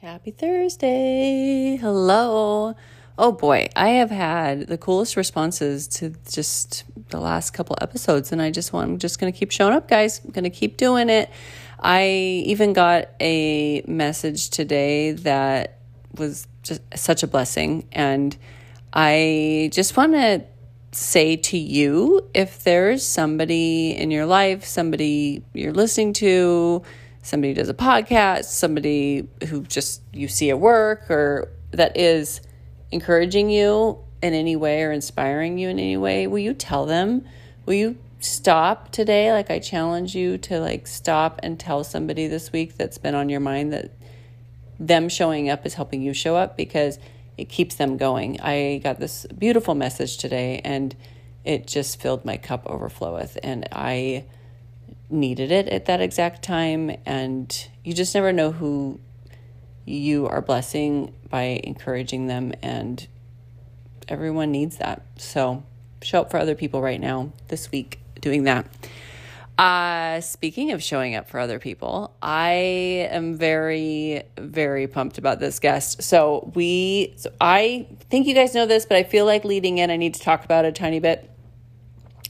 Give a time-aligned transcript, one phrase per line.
[0.00, 1.74] Happy Thursday.
[1.74, 2.76] Hello.
[3.18, 8.40] Oh boy, I have had the coolest responses to just the last couple episodes and
[8.40, 10.20] I just want I'm just going to keep showing up, guys.
[10.24, 11.28] I'm going to keep doing it.
[11.80, 12.06] I
[12.46, 15.80] even got a message today that
[16.16, 18.36] was just such a blessing and
[18.92, 20.44] I just want to
[20.92, 26.84] say to you if there's somebody in your life, somebody you're listening to,
[27.28, 32.40] somebody does a podcast, somebody who just you see at work or that is
[32.90, 37.24] encouraging you in any way or inspiring you in any way, will you tell them?
[37.66, 39.30] Will you stop today?
[39.32, 43.28] Like I challenge you to like stop and tell somebody this week that's been on
[43.28, 43.92] your mind that
[44.80, 46.98] them showing up is helping you show up because
[47.36, 48.40] it keeps them going.
[48.40, 50.96] I got this beautiful message today and
[51.44, 54.24] it just filled my cup overfloweth and I
[55.10, 56.96] needed it at that exact time.
[57.06, 59.00] And you just never know who
[59.84, 62.52] you are blessing by encouraging them.
[62.62, 63.06] And
[64.08, 65.02] everyone needs that.
[65.16, 65.62] So
[66.02, 68.66] show up for other people right now, this week, doing that.
[69.58, 75.58] Uh, speaking of showing up for other people, I am very, very pumped about this
[75.58, 76.00] guest.
[76.00, 79.90] So we, so I think you guys know this, but I feel like leading in,
[79.90, 81.28] I need to talk about it a tiny bit.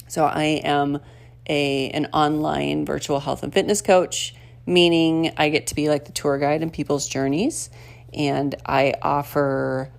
[0.09, 1.01] So I am
[1.49, 4.35] a an online virtual health and fitness coach,
[4.67, 7.71] meaning I get to be like the tour guide in people's journeys,
[8.13, 9.91] and I offer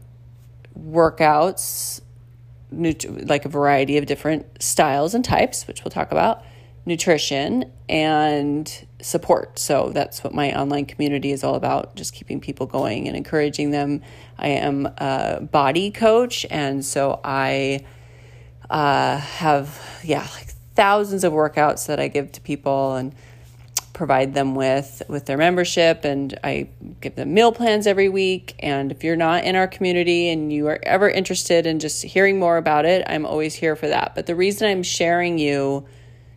[0.77, 2.01] workouts,
[2.71, 6.43] like a variety of different styles and types, which we'll talk about,
[6.85, 9.59] nutrition and support.
[9.59, 13.71] So that's what my online community is all about, just keeping people going and encouraging
[13.71, 14.01] them.
[14.37, 17.85] I am a BODi coach, and so I
[18.69, 23.13] uh, have, yeah, like thousands of workouts that I give to people and
[23.91, 26.05] provide them with with their membership.
[26.05, 26.69] And I
[27.01, 28.55] give them meal plans every week.
[28.59, 32.39] And if you're not in our community and you are ever interested in just hearing
[32.39, 34.15] more about it I'm always here for that.
[34.15, 35.85] But the reason I'm sharing you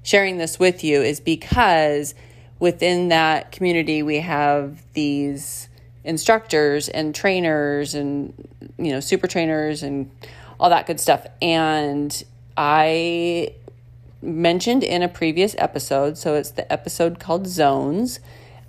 [0.03, 2.13] sharing this with you is because
[2.59, 5.69] within that community we have these
[6.03, 8.35] instructors and trainers and
[8.77, 10.11] you know super trainers and
[10.59, 11.25] all that good stuff.
[11.41, 12.25] And
[12.57, 13.55] I
[14.23, 18.21] mentioned in a previous episode, so it's the episode called Zones,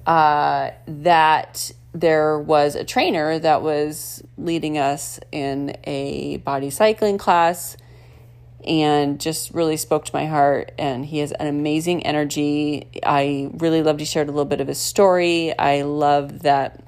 [0.05, 7.77] uh, that there was a trainer that was leading us in a BODi cycling class
[8.65, 10.71] and just really spoke to my heart.
[10.77, 12.87] And he has an amazing energy.
[13.03, 15.57] I really loved he shared a little bit of his story.
[15.57, 16.83] I love that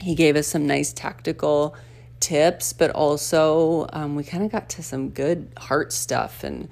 [0.00, 1.74] he gave us some nice tactical
[2.20, 6.68] tips, but also um, we kind of got to some good heart stuff and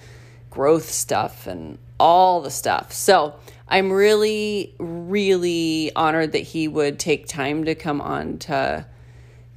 [0.54, 2.92] growth stuff and all the stuff.
[2.92, 3.34] So
[3.68, 8.86] I'm really, really honored that he would take time to come on to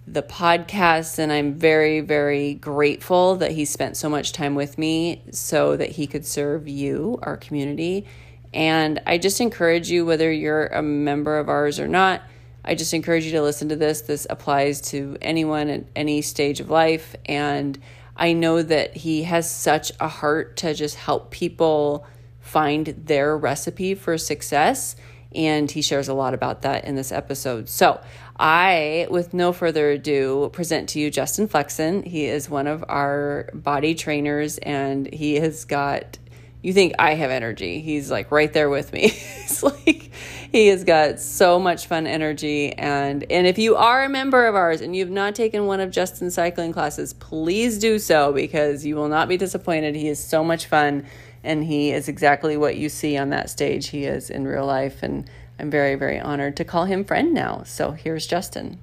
[0.07, 1.19] the podcast.
[1.19, 5.91] And I'm very, very grateful that he spent so much time with me so that
[5.91, 8.07] he could serve you, our community.
[8.53, 12.23] And I just encourage you, whether you're a member of ours or not,
[12.65, 14.01] I just encourage you to listen to this.
[14.01, 17.15] This applies to anyone at any stage of life.
[17.27, 17.77] And
[18.17, 22.05] I know that he has such a heart to just help people
[22.39, 24.95] find their recipe for success.
[25.35, 27.69] And he shares a lot about that in this episode.
[27.69, 28.01] So,
[28.39, 32.03] I, with no further ado, present to you Justin Flexen.
[32.03, 36.17] He is one of our BODi trainers, and he has got
[36.61, 37.81] you think I have energy.
[37.81, 39.07] He's like right there with me.
[39.09, 40.11] He's like
[40.51, 44.55] he has got so much fun energy and and if you are a member of
[44.55, 48.95] ours and you've not taken one of Justin's cycling classes, please do so because you
[48.95, 49.95] will not be disappointed.
[49.95, 51.05] He is so much fun
[51.43, 55.03] and he is exactly what you see on that stage he is in real life
[55.03, 57.63] and I'm very very honored to call him friend now.
[57.63, 58.79] So here's Justin.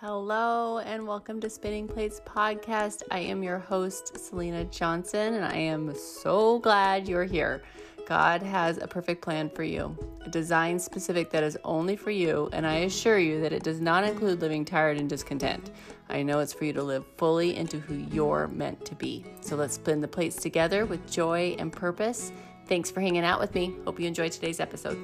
[0.00, 3.02] Hello and welcome to Spinning Plates Podcast.
[3.10, 7.62] I am your host, Selena Johnson, and I am so glad you're here.
[8.10, 12.50] God has a perfect plan for you, a design specific that is only for you,
[12.52, 15.70] and I assure you that it does not include living tired and discontent.
[16.08, 19.24] I know it's for you to live fully into who you're meant to be.
[19.42, 22.32] So let's spin the plates together with joy and purpose.
[22.66, 23.76] Thanks for hanging out with me.
[23.84, 24.98] Hope you enjoyed today's episode.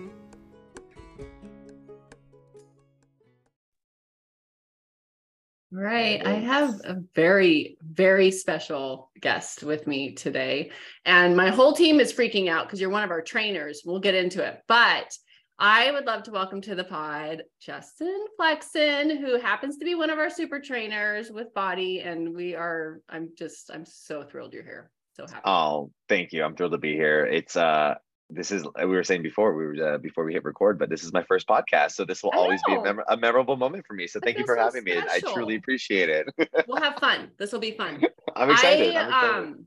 [5.78, 6.26] Right.
[6.26, 10.70] I have a very, very special guest with me today.
[11.04, 13.82] And my whole team is freaking out because you're one of our trainers.
[13.84, 14.62] We'll get into it.
[14.68, 15.14] But
[15.58, 20.08] I would love to welcome to the pod Justin Flexen, who happens to be one
[20.08, 22.06] of our super trainers with BODi.
[22.06, 24.90] And we are, I'm just, I'm so thrilled you're here.
[25.12, 25.42] So happy.
[25.44, 26.42] Oh, thank you.
[26.42, 27.26] I'm thrilled to be here.
[27.26, 27.96] It's uh
[28.28, 31.04] this is we were saying before we were uh, before we hit record, but this
[31.04, 33.86] is my first podcast, so this will I always be a, mem- a memorable moment
[33.86, 34.06] for me.
[34.06, 34.98] So I thank you for so having me.
[34.98, 36.26] I truly appreciate it.
[36.66, 37.30] We'll have fun.
[37.38, 38.02] This will be fun.
[38.34, 38.94] I'm excited.
[38.96, 39.36] I I'm excited.
[39.36, 39.66] um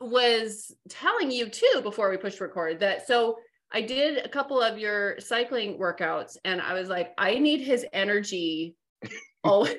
[0.00, 3.36] was telling you too before we pushed record that so
[3.72, 7.86] I did a couple of your cycling workouts and I was like, I need his
[7.92, 8.74] energy
[9.44, 9.76] always,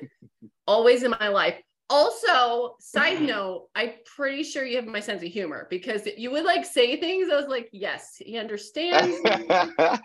[0.66, 1.60] always in my life.
[1.92, 6.44] Also, side note, I'm pretty sure you have my sense of humor because you would
[6.44, 7.30] like say things.
[7.30, 9.14] I was like, yes, he understands.
[9.24, 9.46] it's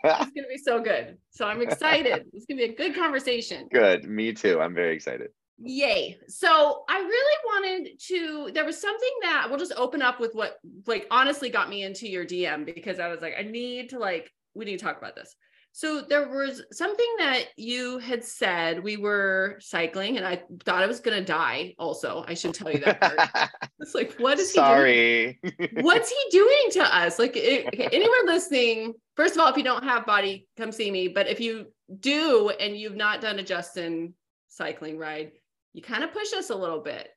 [0.04, 1.18] gonna be so good.
[1.30, 2.26] So I'm excited.
[2.34, 3.70] It's gonna be a good conversation.
[3.72, 4.04] Good.
[4.04, 4.60] Me too.
[4.60, 5.30] I'm very excited.
[5.60, 6.18] Yay.
[6.28, 10.58] So I really wanted to, there was something that we'll just open up with what
[10.88, 14.30] like honestly got me into your DM because I was like, I need to like,
[14.56, 15.34] we need to talk about this.
[15.78, 20.88] So there was something that you had said we were cycling and I thought I
[20.88, 22.26] was gonna die also.
[22.28, 23.50] I should tell you that part.
[23.80, 24.68] It's like, what is he doing?
[24.68, 25.40] Sorry.
[25.82, 27.20] What's he doing to us?
[27.20, 30.90] Like it, okay, anyone listening, first of all, if you don't have BODi, come see
[30.90, 31.10] me.
[31.10, 31.68] But if you
[32.00, 34.16] do and you've not done a Justin
[34.48, 35.32] cycling ride,
[35.74, 37.08] you kind of push us a little bit.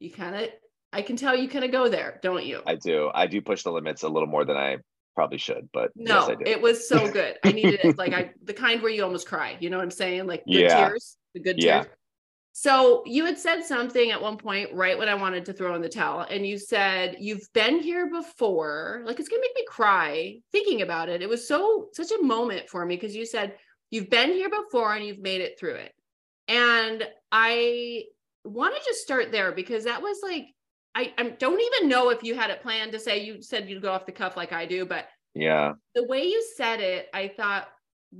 [0.00, 0.48] You kind of,
[0.92, 2.62] I can tell you kind of go there, don't you?
[2.66, 3.12] I do.
[3.14, 4.78] I do push the limits a little more than I
[5.18, 7.34] probably should, but no, yes, it was so good.
[7.42, 7.98] I needed it.
[7.98, 9.56] Like I, the kind where you almost cry.
[9.58, 10.28] You know what I'm saying?
[10.28, 10.90] Like good Yeah.
[10.90, 11.82] tears, the good Yeah.
[11.82, 11.92] tears.
[12.52, 15.82] So you had said something at one point, right when I wanted to throw in
[15.82, 19.02] the towel, and you said you've been here before.
[19.04, 21.20] Like it's gonna make me cry thinking about it.
[21.20, 23.56] It was so such a moment for me because you said
[23.90, 25.92] you've been here before and you've made it through it.
[26.46, 28.04] And I
[28.44, 30.46] want to just start there because that was like
[30.94, 33.82] I, I don't even know if you had it planned to say you said you'd
[33.82, 35.74] go off the cuff like I do, but yeah.
[35.94, 37.68] the way you said it, I thought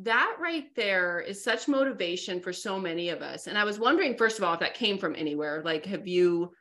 [0.00, 3.47] that right there is such motivation for so many of us.
[3.47, 5.62] And I was wondering, first of all, if that came from anywhere.
[5.65, 6.53] Like, have you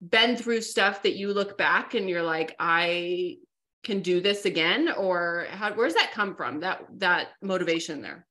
[0.00, 3.36] been through stuff that you look back and you're like, I
[3.84, 4.90] can do this again?
[4.96, 6.60] Or how, where's that come from?
[6.60, 8.26] That that motivation there.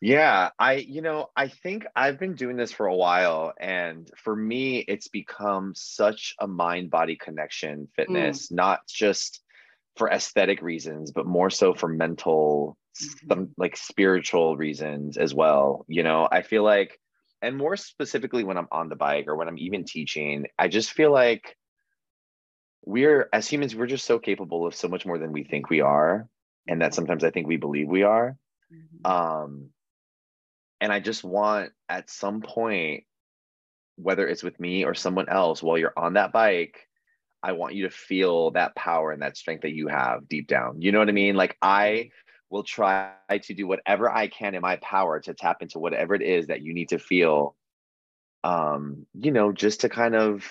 [0.00, 3.54] Yeah, I, you know, I think I've been doing this for a while.
[3.58, 7.88] And for me, it's become such a mind body connection mm.
[7.96, 9.40] fitness, not just
[9.96, 13.28] for aesthetic reasons, but more so for mental, mm-hmm.
[13.28, 15.86] some like spiritual reasons as well.
[15.88, 17.00] You know, I feel like,
[17.40, 20.92] and more specifically when I'm on the bike or when I'm even teaching, I just
[20.92, 21.56] feel like
[22.84, 25.80] we're, as humans, we're just so capable of so much more than we think we
[25.80, 26.28] are.
[26.66, 28.36] And that sometimes I think we believe we are.
[28.72, 29.10] Mm-hmm.
[29.10, 29.70] Um,
[30.84, 33.04] and I just want at some point,
[33.96, 36.86] whether it's with me or someone else, while you're on that bike,
[37.42, 40.82] I want you to feel that power and that strength that you have deep down.
[40.82, 41.36] You know what I mean?
[41.36, 42.10] Like I
[42.50, 46.20] will try to do whatever I can in my power to tap into whatever it
[46.20, 47.56] is that you need to feel.
[48.42, 50.46] Um, you know, just to kind of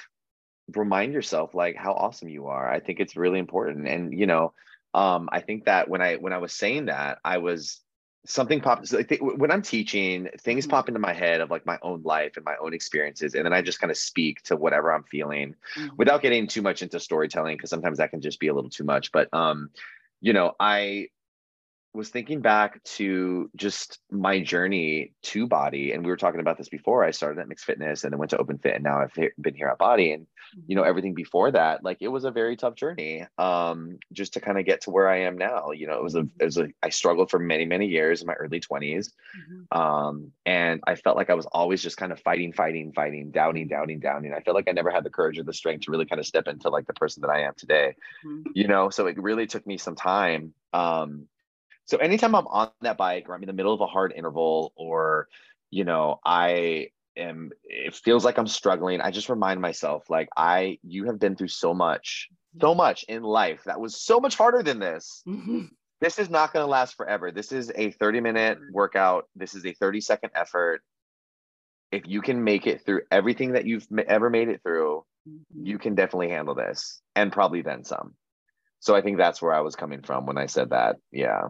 [0.74, 2.68] remind yourself like how awesome you are.
[2.68, 3.88] I think it's really important.
[3.88, 4.54] And you know,
[4.96, 7.83] um, I think that when I when I was saying that, I was
[8.26, 10.70] something pops I think when i'm teaching things Mhm.
[10.70, 13.54] pop into my head of like my own life and my own experiences and then
[13.54, 15.98] i just kind of speak to whatever i'm feeling Mhm.
[15.98, 18.86] without getting too much into storytelling because sometimes that can just be a little too
[18.86, 19.70] much but um
[20.22, 21.08] you know i
[21.94, 26.70] was thinking back to just my journey to BODi and we were talking about this
[26.70, 29.54] before i started at MYX Fitness and then went to Openfit and now i've been
[29.56, 30.28] here at BODi and
[30.68, 34.40] you know everything before that like it was a very tough journey um just to
[34.42, 36.58] kind of get to where i am now you know it was a it was
[36.58, 39.78] a i struggled for many many years in my early 20s Mhm.
[39.78, 43.68] um and i felt like i was always just kind of fighting fighting fighting downing
[43.68, 46.06] downing downing i felt like i never had the courage or the strength to really
[46.06, 47.96] kind of step into like the person that i am today
[48.26, 48.44] Mhm.
[48.54, 51.28] you know so it really took me some time um
[51.86, 54.72] so anytime i'm on that bike or i'm in the middle of a hard interval
[54.76, 55.28] or
[55.70, 60.78] you know i am it feels like i'm struggling i just remind myself like i
[60.84, 62.30] you have been through so much
[62.62, 65.70] so much in life that was so much harder than this Mhm.
[66.02, 67.32] this is not going to last forever.
[67.32, 69.30] This is a 30 minute workout.
[69.38, 70.84] This is a 30 second effort.
[71.94, 75.44] If you can make it through everything that you've ever made it through, Mhm.
[75.66, 78.16] you can definitely handle this and probably then some.
[78.80, 80.98] So I think that's where I was coming from when I said that.
[81.12, 81.50] Yeah.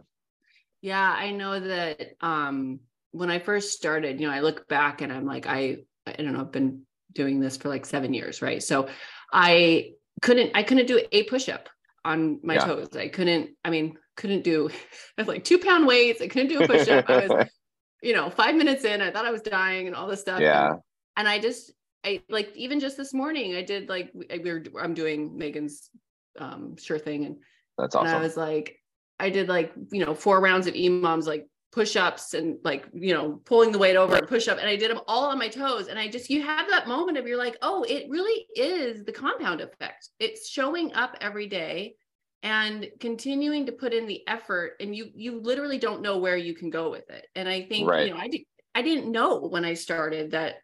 [0.84, 5.12] Yeah, I know that um when I first started, you know, I look back and
[5.14, 6.82] I'm like, I I don't know, I've been
[7.14, 8.62] doing this for like seven years, right?
[8.62, 8.90] So
[9.32, 11.70] I couldn't I couldn't do a push-up
[12.04, 12.66] on my Yeah.
[12.66, 12.90] toes.
[12.98, 14.70] I couldn't, I mean, couldn't do
[15.26, 17.06] like two pound weights, I couldn't do a push-up.
[17.08, 17.48] I was,
[18.04, 20.42] you know, five minutes in, I thought I was dying and all this stuff.
[20.42, 20.68] Yeah.
[20.72, 20.82] And,
[21.16, 21.72] and I just
[22.04, 25.90] I like even just this morning, I did like we we were I'm doing Megan's
[26.38, 27.38] um sure thing and
[27.78, 28.08] That's awesome.
[28.08, 28.83] and I was like,
[29.24, 33.14] I did like, you know, four rounds of EMOMs, like push ups and like, you
[33.14, 34.58] know, pulling the weight over and push up.
[34.60, 35.88] And I did them all on my toes.
[35.88, 39.14] And I just, you have that moment of you're like, oh, it really is the
[39.14, 40.10] compound effect.
[40.20, 41.96] It's showing up every day
[42.44, 46.54] and continuing to put in the effort and you you literally don't know where you
[46.54, 48.08] can go with it and i think right.
[48.08, 48.42] you know i did
[48.76, 50.56] i didn't know when i started that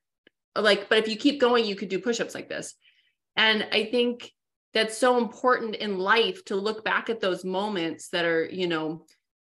[0.58, 2.76] like but if you keep going you could do push-ups like this
[3.38, 4.30] and i think
[4.74, 9.06] that's so important in life to look back at those moments that are you know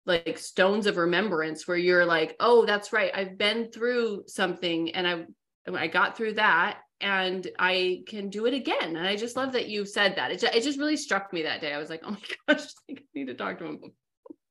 [0.05, 5.07] like stones of remembrance where you're like oh that's right i've been through something and
[5.07, 5.23] i
[5.75, 8.95] i got through that and I can do it again.
[8.95, 10.31] And I just love that you said that.
[10.31, 11.73] It just, it just really struck me that day.
[11.73, 12.19] I was like, oh my
[12.55, 13.79] gosh, I need to talk to him.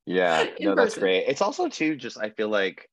[0.06, 0.76] Yeah, no, person.
[0.76, 1.24] that's great.
[1.28, 2.88] It's also too just I feel like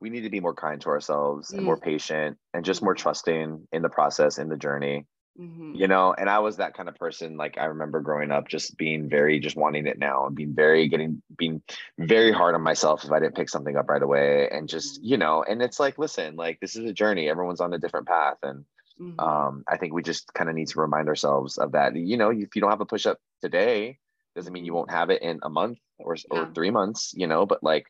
[0.00, 1.82] we need to be more kind to ourselves and more mm.
[1.82, 3.02] patient and just more mm-hmm.
[3.02, 5.06] trusting in the process, in the journey.
[5.38, 5.74] Mm-hmm.
[5.74, 7.36] You know, and I was that kind of person.
[7.36, 10.88] Like I remember growing up, just being very, just wanting it now and being very,
[10.88, 11.62] getting, being
[11.98, 14.48] very hard on myself if I didn't pick something up right away.
[14.50, 15.08] And just, mm-hmm.
[15.08, 17.28] you know, and it's like, listen, like this is a journey.
[17.28, 18.38] Everyone's on a different path.
[18.42, 18.64] And
[19.00, 19.20] Mm-hmm.
[19.20, 21.94] Um, I think we just kind of need to remind ourselves of that.
[21.94, 23.98] You know, if you don't have a push up today,
[24.34, 26.40] doesn't mean you won't have it in a month or yeah.
[26.40, 27.12] or three months.
[27.16, 27.86] You know, but like,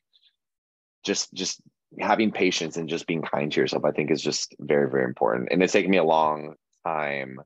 [1.05, 1.61] just just
[2.01, 5.49] having patience and just being kind to yourself, I think, is just very very important.
[5.53, 6.55] And it's taken me a long
[6.87, 7.41] time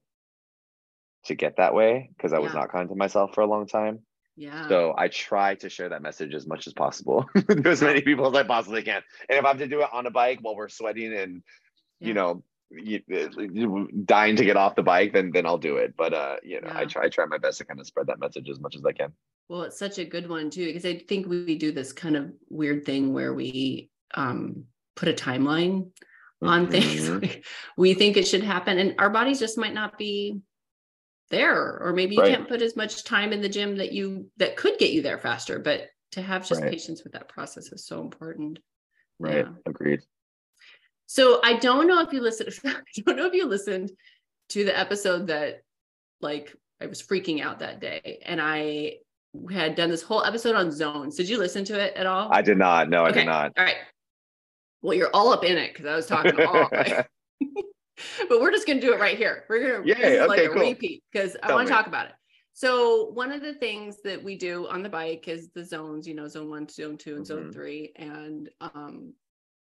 [1.24, 2.44] to get that way because I yeah.
[2.44, 4.00] was not kind to myself for a long time.
[4.36, 4.68] Yeah.
[4.68, 8.26] So I try to share that message as much as possible to as many people
[8.26, 9.02] as I possibly can.
[9.28, 11.42] And if I have to do it on a bike while we're sweating and
[12.00, 12.08] yeah.
[12.08, 15.94] you know you, dying to get off the bike, then then I'll do it.
[15.96, 16.78] But uh, you know, yeah.
[16.78, 18.84] I try I try my best to kind of spread that message as much as
[18.84, 19.12] I can.
[19.48, 22.30] Well, it's such a good one too, because I think we do this kind of
[22.48, 25.90] weird thing where we um put a timeline
[26.42, 27.18] on mm-hmm.
[27.20, 27.36] things.
[27.76, 30.40] we think it should happen, and our bodies just might not be
[31.30, 32.34] there, or maybe you right.
[32.34, 35.18] can't put as much time in the gym that you that could get you there
[35.18, 35.58] faster.
[35.58, 36.70] But to have just right.
[36.70, 38.58] patience with that process is so important.
[39.18, 39.46] Right.
[39.46, 39.52] Yeah.
[39.66, 40.00] Agreed.
[41.06, 42.52] So I don't know if you listened.
[42.64, 43.90] I don't know if you listened
[44.50, 45.62] to the episode that
[46.20, 48.96] like I was freaking out that day, and I
[49.50, 51.16] had done this whole episode on zones.
[51.16, 52.28] Did you listen to it at all?
[52.32, 52.88] I did not.
[52.88, 53.10] No, okay.
[53.10, 53.52] I did not.
[53.56, 53.76] All right.
[54.82, 56.68] Well, you're all up in it because I was talking all.
[58.28, 59.44] but we're just gonna do it right here.
[59.48, 60.62] We're gonna yeah, okay, like a cool.
[60.62, 62.12] repeat because I want to talk about it.
[62.52, 66.14] So one of the things that we do on the bike is the zones, you
[66.14, 67.42] know, zone one, zone two, and mm-hmm.
[67.44, 67.92] zone three.
[67.96, 69.14] And um,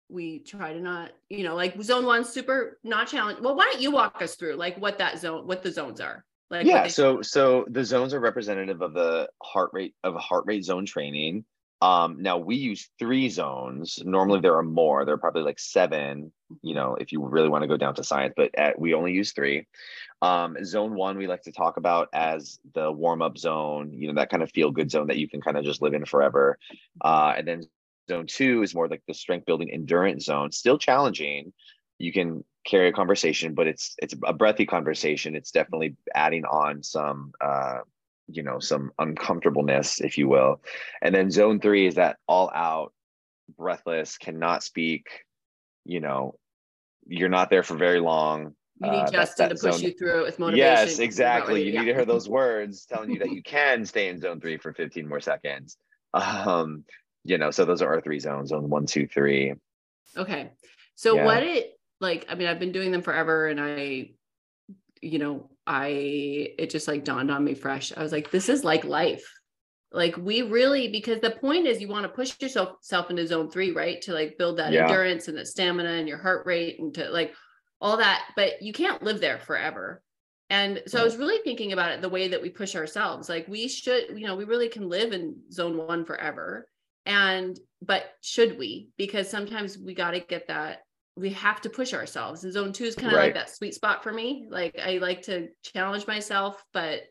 [0.09, 3.41] we try to not, you know, like zone one, super not challenge.
[3.41, 6.25] Well, why don't you walk us through like what that zone, what the zones are?
[6.51, 10.45] Like yeah, so so the zones are representative of the heart rate of a heart
[10.47, 11.45] rate zone training.
[11.81, 14.01] Um, now we use three zones.
[14.05, 15.05] Normally there are more.
[15.05, 16.33] There are probably like seven.
[16.63, 19.13] You know, if you really want to go down to science, but at, we only
[19.13, 19.67] use three.
[20.21, 23.93] Um, zone one we like to talk about as the warm up zone.
[23.93, 25.95] You know, that kind of feel good zone that you can kind of just live
[25.95, 26.59] in forever.
[27.01, 27.63] Uh, and then
[28.09, 31.53] Zone two is more like the strength building endurance zone, still challenging.
[31.99, 35.37] You can carry a conversation, but it's it's a breathy conversation.
[35.37, 37.79] It's definitely adding on some uh,
[38.29, 40.61] you know, some uncomfortableness, if you will.
[41.03, 42.93] And then zone three is that all out,
[43.57, 45.07] breathless, cannot speak,
[45.85, 46.35] you know,
[47.07, 48.55] you're not there for very long.
[48.81, 49.83] You need uh, Justin to push zone.
[49.83, 50.67] you through it with motivation.
[50.67, 51.65] Yes, exactly.
[51.65, 51.81] You yeah.
[51.81, 54.73] need to hear those words telling you that you can stay in zone three for
[54.73, 55.77] 15 more seconds.
[56.15, 56.85] Um,
[57.25, 59.55] you know, so those are our three zones, zone one, two, three.
[60.17, 60.51] Okay.
[60.95, 61.25] So yeah.
[61.25, 64.11] what it like, I mean, I've been doing them forever and I,
[65.03, 67.93] you know, I it just like dawned on me fresh.
[67.97, 69.25] I was like, this is like life.
[69.93, 73.51] Like we really because the point is you want to push yourself self into zone
[73.51, 74.01] three, right?
[74.03, 74.85] To like build that yeah.
[74.85, 77.35] endurance and the stamina and your heart rate and to like
[77.81, 80.03] all that, but you can't live there forever.
[80.51, 83.29] And so I was really thinking about it the way that we push ourselves.
[83.29, 86.67] Like we should, you know, we really can live in zone one forever
[87.09, 90.81] and but should we because sometimes we got to get that
[91.19, 93.25] we have to push ourselves and zone two is kind of right.
[93.27, 97.03] like that sweet spot for me like i like to challenge myself but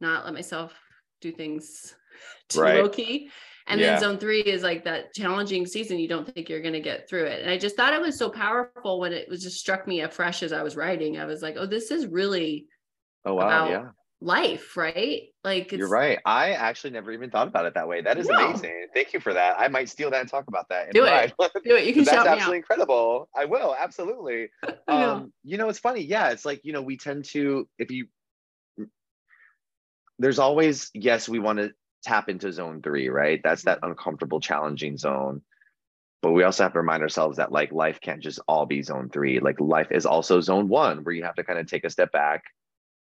[0.00, 0.72] not let myself
[1.20, 1.94] do things
[2.48, 2.82] too right.
[2.82, 3.30] low key
[3.66, 3.92] and yeah.
[3.92, 7.08] then zone three is like that challenging season you don't think you're going to get
[7.08, 9.86] through it and i just thought it was so powerful when it was just struck
[9.86, 12.66] me afresh as i was writing i was like oh this is really
[13.24, 13.88] oh wow about yeah
[14.20, 15.24] life, right?
[15.44, 16.18] Like you're right.
[16.24, 18.00] I actually never even thought about it that way.
[18.00, 18.36] That is no.
[18.36, 18.86] amazing.
[18.94, 19.56] Thank you for that.
[19.58, 20.92] I might steal that and talk about that.
[20.92, 21.32] Do it.
[21.64, 21.84] Do it.
[21.84, 23.28] You can That's absolutely incredible.
[23.34, 24.48] I will absolutely.
[24.88, 26.02] um, you know, it's funny.
[26.02, 28.06] Yeah, it's like you know, we tend to if you.
[30.18, 33.40] There's always yes, we want to tap into zone three, right?
[33.42, 33.90] That's that mm-hmm.
[33.90, 35.42] uncomfortable, challenging zone.
[36.22, 39.10] But we also have to remind ourselves that like life can't just all be zone
[39.12, 39.38] three.
[39.38, 42.10] Like life is also zone one, where you have to kind of take a step
[42.10, 42.44] back,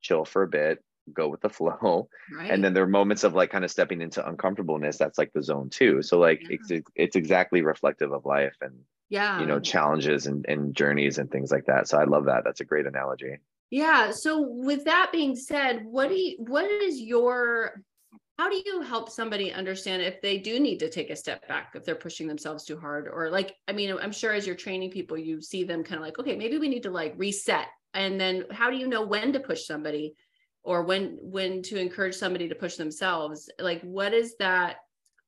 [0.02, 2.08] chill for a bit, go with the flow.
[2.34, 2.50] Right.
[2.50, 5.42] and then there are moments of like kind of stepping into uncomfortableness that's like the
[5.42, 6.02] zone too.
[6.02, 6.56] So like yeah.
[6.68, 8.74] it's it's exactly reflective of life and
[9.10, 9.40] yeah.
[9.40, 11.88] you know challenges and, and journeys and things like that.
[11.88, 12.42] So i love that.
[12.44, 13.38] That's a great analogy.
[13.70, 14.10] Yeah.
[14.10, 17.82] So with that being said what do you what is your
[18.38, 21.72] how do you help somebody understand if they do need to take a step back
[21.74, 23.06] if they're pushing themselves too hard?
[23.06, 26.02] Or like i mean i'm sure as you're training people you see them kind of
[26.02, 27.66] like okay maybe we need to like reset.
[27.92, 30.14] And then how do you know when to push somebody
[30.64, 34.76] or when when to encourage somebody to push themselves like what is that?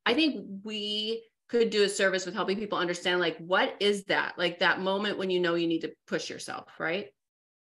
[0.04, 4.34] I think we could do a service with helping people understand like what is that?
[4.36, 7.08] Like that moment when you know you need to push yourself right?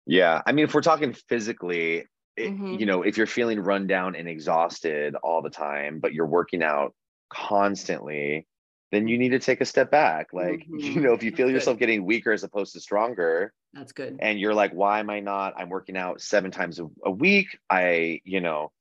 [0.05, 2.73] Yeah i mean if we're talking physically it, mm-hmm.
[2.73, 6.63] you know if you're feeling run down and exhausted all the time but you're working
[6.63, 6.93] out
[7.29, 8.47] constantly
[8.91, 10.33] then you need to take a step back.
[10.33, 10.77] Like mm-hmm.
[10.79, 11.87] you know if you feel that's yourself good.
[11.87, 14.17] getting weaker as opposed to stronger that's good.
[14.21, 15.53] and you're like why am i not?
[15.57, 17.57] I'm working out seven times a, a week.
[17.69, 18.71] I you know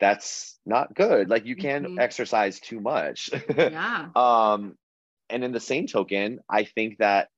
[0.00, 1.30] that's not good.
[1.30, 1.98] Like you can mm-hmm.
[1.98, 3.30] exercise too much.
[3.56, 4.08] Yeah.
[4.16, 4.76] Um
[5.30, 7.28] and in the same token i think that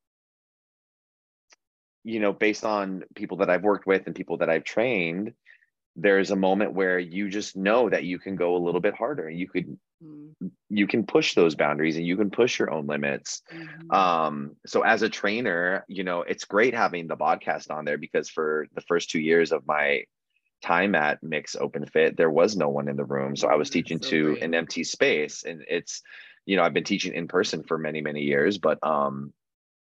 [2.03, 5.33] you know based on people that i've worked with and people that i've trained
[5.97, 9.29] there's a moment where you just know that you can go a little bit harder.
[9.29, 10.51] And you could mm.
[10.69, 13.91] you can push those boundaries and you can push your own limits mm-hmm.
[13.91, 18.29] um so as a trainer you know it's great having the podcast on there because
[18.29, 20.03] for the first two years of my
[20.63, 24.01] time at MYX Openfit there was no one in the room so i was teaching
[24.01, 24.43] so to great.
[24.43, 26.03] an empty space and it's
[26.47, 29.33] you know i've been teaching in person for many many years but um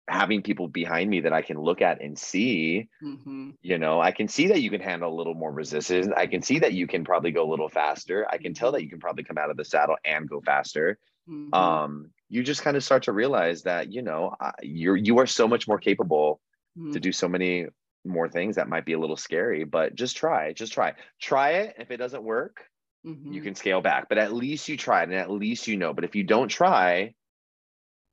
[0.09, 3.51] having people behind me that I can look at and see, mm-hmm.
[3.61, 6.07] you know, I can see that you can handle a little more resistance.
[6.15, 8.27] I can see that you can probably go a little faster.
[8.29, 10.97] I can tell that you can probably come out of the saddle and go faster.
[11.29, 11.53] Mm-hmm.
[11.53, 15.47] Um, you just kind of start to realize that, you know, you're, you are so
[15.47, 16.41] much more capable
[16.77, 16.93] mm-hmm.
[16.93, 17.67] to do so many
[18.05, 21.75] more things that might be a little scary, but just try, just try, try it.
[21.77, 22.65] If it doesn't work,
[23.03, 23.43] you mm-hmm.
[23.43, 26.15] can scale back, but at least you tried and at least you know, but if
[26.15, 27.13] you don't try,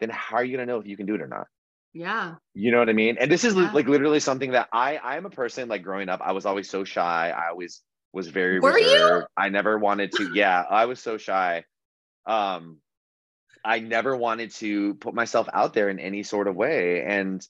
[0.00, 1.46] then how are you going to know if you can do it or not?
[1.96, 2.34] Yeah.
[2.54, 3.16] You know what I mean?
[3.18, 3.72] And this is yeah.
[3.72, 6.84] like literally something that I I'm a person like growing up, I was always so
[6.84, 7.30] shy.
[7.30, 7.80] I always
[8.12, 9.22] was very Were reserved.
[9.22, 9.26] You?
[9.36, 11.64] I never wanted to, yeah, I was so shy.
[12.26, 12.78] Um
[13.64, 17.02] I never wanted to put myself out there in any sort of way.
[17.02, 17.44] And,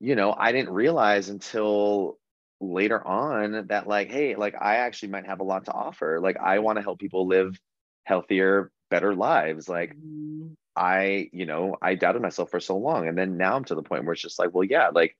[0.00, 2.18] you know, I didn't realize until
[2.60, 6.20] later on that like, hey, like I actually might have a lot to offer.
[6.20, 7.58] Like I want to help people live
[8.04, 9.68] healthier, better lives.
[9.68, 10.54] Like mm-hmm.
[10.76, 13.08] I, you know, I doubted myself for so long.
[13.08, 15.16] And then now I'm to the point where it's just like, well, yeah, like,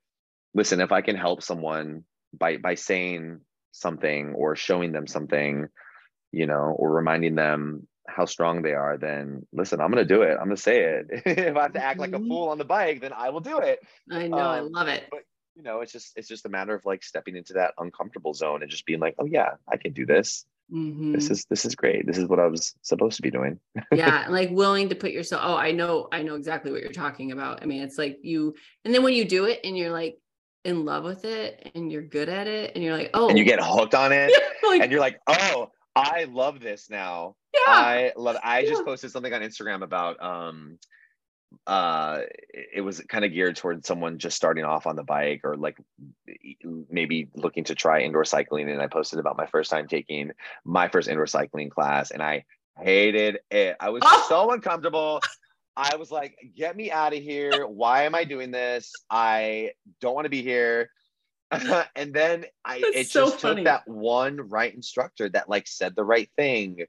[0.55, 2.05] listen, if I can help someone
[2.39, 3.41] by by saying
[3.73, 5.69] something or showing them something,
[6.33, 10.33] you know, or reminding them how strong they are, then listen, I'm gonna do it.
[10.33, 11.07] I'm gonna say it.
[11.27, 12.29] if I have to act like a mm-hmm.
[12.29, 13.81] fool on the bike, then I will do it.
[14.11, 15.09] I know, um, I love it.
[15.11, 15.21] But
[15.55, 18.63] you know, it's just it's just a matter of like stepping into that uncomfortable zone
[18.63, 20.45] and just being like, oh yeah, I can do this.
[20.73, 21.13] Mm-hmm.
[21.13, 22.07] This is this is great.
[22.07, 23.61] This is what I was supposed to be doing.
[23.93, 25.43] yeah, like willing to put yourself.
[25.45, 27.63] Oh, I know, I know exactly what you're talking about.
[27.63, 30.19] I mean, it's like you, and then when you do it, and you're like
[30.65, 33.45] in love with it, and you're good at it, and you're like, oh, and you
[33.45, 34.33] get hooked on it,
[34.67, 37.37] like, and you're like, oh, I love this now.
[37.55, 38.37] Yeah, I love.
[38.43, 38.71] I yeah.
[38.71, 40.79] just posted something on Instagram about um
[41.67, 42.21] uh
[42.53, 45.77] it was kind of geared towards someone just starting off on the bike or like
[46.91, 50.31] maybe looking to try indoor cycling and i posted about my first time taking
[50.65, 52.45] my first indoor cycling class and i
[52.79, 54.27] hated it i was oh!
[54.29, 55.21] so uncomfortable
[55.77, 60.15] i was like get me out of here why am i doing this i don't
[60.15, 60.91] want to be here
[61.51, 63.57] and then i That's it so just funny.
[63.57, 66.87] took that one right instructor that like said the right thing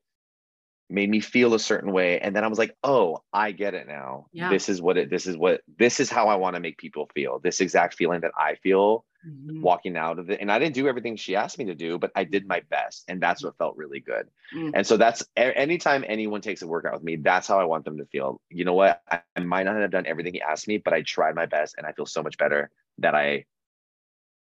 [0.90, 3.88] made me feel a certain way and then i was like oh i get it
[3.88, 4.50] now yeah.
[4.50, 7.10] this is what it this is what this is how i want to make people
[7.14, 9.62] feel this exact feeling that i feel mm-hmm.
[9.62, 12.12] walking out of it and i didn't do everything she asked me to do but
[12.16, 14.72] i did my best and that's what felt really good mm-hmm.
[14.74, 17.98] and so that's anytime anyone takes a workout with me that's how i want them
[17.98, 20.78] to feel you know what I, I might not have done everything he asked me
[20.78, 22.70] but i tried my best and i feel so much better
[23.00, 23.46] that i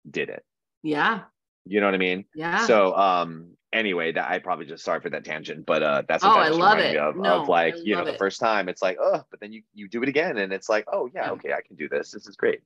[0.09, 0.43] did it
[0.81, 1.21] yeah
[1.65, 2.25] you know what I mean?
[2.33, 2.65] Yeah.
[2.65, 6.37] So um anyway, that I probably just sorry for that tangent, but uh that's what
[6.37, 6.97] oh, I love it.
[6.97, 9.63] Of, no, of like, you know, the first time it's like, oh, but then you
[9.73, 12.11] you do it again and it's like, oh yeah, yeah, okay, I can do this.
[12.11, 12.61] This is great.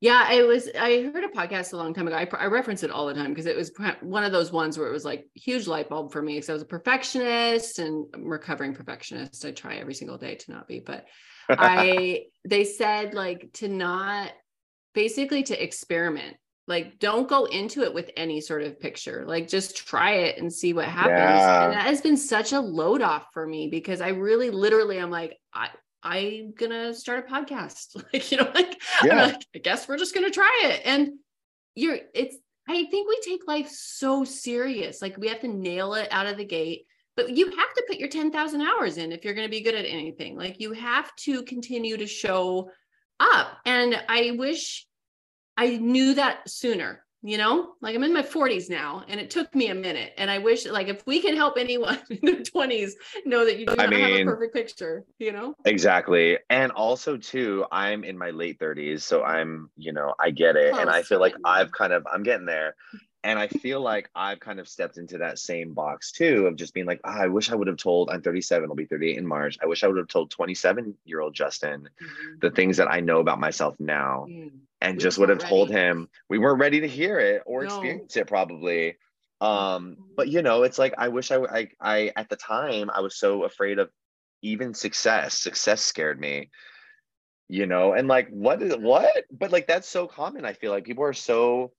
[0.00, 0.68] Yeah, it was.
[0.78, 2.16] I heard a podcast a long time ago.
[2.16, 4.88] I, I reference it all the time because it was one of those ones where
[4.88, 6.34] it was like huge light bulb for me.
[6.34, 9.44] Because I was a perfectionist and I'm recovering perfectionist.
[9.46, 11.06] I try every single day to not be, but
[11.48, 14.32] I they said like to not
[14.94, 19.76] basically to experiment like don't go into it with any sort of picture like just
[19.76, 21.18] try it and see what happens.
[21.18, 21.64] Yeah.
[21.64, 25.10] and that has been such a load off for me because i really literally i'm
[25.10, 25.68] like i
[26.02, 28.02] i'm gonna start a podcast.
[28.12, 29.24] Like you know like, yeah.
[29.24, 30.82] like i guess we're just gonna try it.
[30.84, 31.12] And
[31.74, 32.36] you're it's
[32.68, 36.36] i think we take life so serious like we have to nail it out of
[36.36, 39.50] the gate but you have to put your 10,000 hours in if you're going to
[39.50, 40.36] be good at anything.
[40.36, 42.70] Like you have to continue to show
[43.20, 43.58] up.
[43.64, 44.86] And i wish
[45.56, 49.52] I knew that sooner you know like i'm in my 40s now and it took
[49.54, 52.92] me a minute and i wish like if we can help anyone in their 20s
[53.24, 56.70] know that you do not I mean, have a perfect picture you know exactly and
[56.70, 60.82] also too i'm in my late 30s so i'm you know i get it Close
[60.82, 62.76] and i feel like i've kind of i'm getting there
[63.24, 66.74] and I feel like I've kind of stepped into that same box too of just
[66.74, 69.26] being like, oh, I wish I would have told, I'm 37, I'll be 38 in
[69.26, 69.56] March.
[69.62, 72.34] I wish I would have told 27 year old Justin mm-hmm.
[72.42, 74.56] the things that I know about myself now mm-hmm.
[74.84, 75.48] And we just would have ready.
[75.48, 77.66] told him we weren't ready to hear it or no.
[77.66, 78.96] experience it probably.
[79.40, 80.02] Um, mm-hmm.
[80.16, 83.16] but you know, it's like, I wish I, I, I, at the time, I was
[83.16, 83.90] so afraid of
[84.42, 85.38] even success.
[85.38, 86.50] Success scared me
[87.46, 90.82] you know and like what is what but like that's so common i feel like
[90.82, 91.70] people are so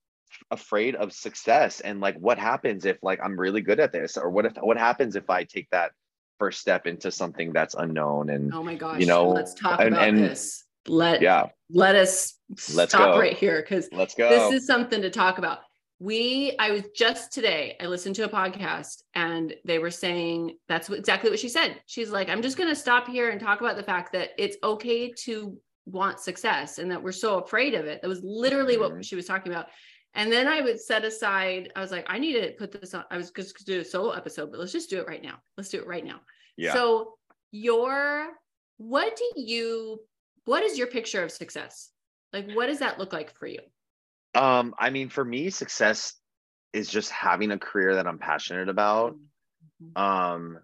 [0.51, 4.29] afraid of success and like what happens if like I'm really good at this or
[4.29, 5.91] what if what happens if I take that
[6.39, 9.89] first step into something that's unknown and oh my gosh you know let's talk and,
[9.89, 12.39] about and, this let yeah let us
[12.73, 13.19] let's stop go.
[13.19, 15.59] right here because let's go this is something to talk about
[15.99, 20.89] we i was just today i listened to a podcast and they were saying that's
[20.89, 23.61] what, exactly what she said she's like i'm just going to stop here and talk
[23.61, 27.85] about the fact that it's okay to want success and that we're so afraid of
[27.85, 28.95] it that was literally mm-hmm.
[28.95, 29.67] what she was talking about
[30.15, 33.03] and then I would set aside, I was like, I need to put this on.
[33.11, 35.21] I was just going to do a solo episode, but let's just do it right
[35.21, 35.39] now.
[35.57, 36.21] Let's do it right now.
[36.55, 36.73] Yeah.
[36.73, 37.15] So,
[37.51, 38.27] your,
[38.77, 39.99] what do you,
[40.45, 41.91] what is your picture of success?
[42.31, 43.59] Like, what does that look like for you?
[44.33, 46.13] Um, I mean, for me, success
[46.73, 49.15] is just having a career that I'm passionate about.
[49.81, 50.01] Mm-hmm.
[50.01, 50.59] Um,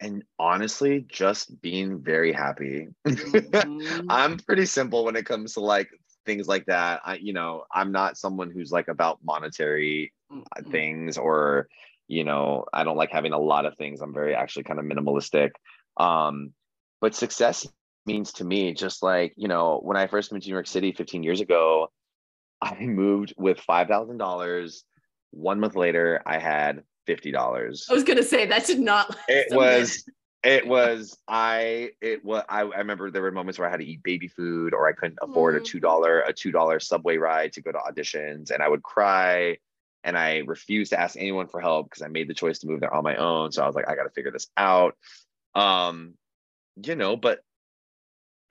[0.00, 2.88] and honestly, just being very happy.
[3.06, 4.10] Mm-hmm.
[4.10, 5.88] I'm pretty simple when it comes to like
[6.26, 7.00] things like that.
[7.04, 10.70] I, you know, I'm not someone who's like about monetary mm-hmm.
[10.70, 11.68] things or,
[12.08, 14.00] you know, I don't like having a lot of things.
[14.00, 15.50] I'm very actually kind of minimalistic.
[15.96, 16.52] Um,
[17.00, 17.66] but success
[18.06, 20.92] means to me just like, you know, when I first moved to New York City
[20.92, 21.90] 15 years ago,
[22.62, 24.82] I moved with $5,000.
[25.32, 27.90] One month later, I had $50.
[27.90, 29.16] I was going to say that did not.
[29.28, 30.04] It was
[30.42, 33.86] it was I it was I, I remember there were moments where I had to
[33.86, 35.58] eat baby food or I couldn't afford mm.
[35.58, 38.82] a two dollar a two dollar subway ride to go to auditions and I would
[38.82, 39.58] cry
[40.04, 42.80] and I refused to ask anyone for help because I made the choice to move
[42.80, 43.52] there on my own.
[43.52, 44.96] So I was like, I got to figure this out.
[45.54, 46.14] Um,
[46.82, 47.40] you know, but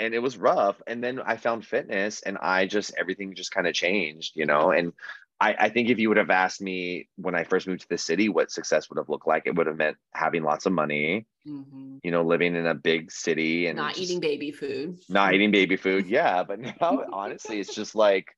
[0.02, 0.82] and it was rough.
[0.88, 4.72] And then I found fitness and I just everything just kind of changed, you know.
[4.72, 4.94] And
[5.40, 7.98] I, I think if you would have asked me when I first moved to the
[7.98, 11.28] city what success would have looked like, it would have meant having lots of money,
[11.48, 11.98] mm-hmm.
[12.04, 15.00] you know, living in a big city and not eating baby food.
[15.08, 16.06] Not eating baby food.
[16.12, 16.44] Yeah.
[16.44, 18.36] But now, honestly, it's just like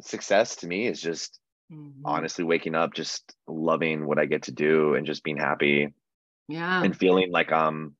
[0.00, 1.38] success to me is just
[1.72, 2.04] mm-hmm.
[2.04, 5.94] honestly waking up, just loving what I get to do and just being happy.
[6.48, 6.82] Yeah.
[6.82, 7.94] And feeling like um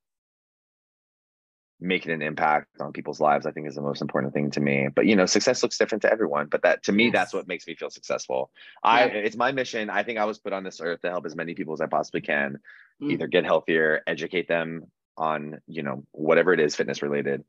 [1.81, 4.89] making an impact on people's lives i think is the most important thing to me
[4.95, 7.13] but you know success looks different to everyone but that to me yes.
[7.13, 8.51] that's what makes me feel successful
[8.85, 8.91] yeah.
[8.91, 11.37] i it's my mission i think i was put on this earth to help as
[11.37, 12.59] many people as i possibly can
[13.01, 13.13] mm.
[13.13, 14.87] either get healthier educate them
[15.17, 17.45] on you know whatever it is fitness related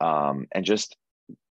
[0.00, 0.96] um and just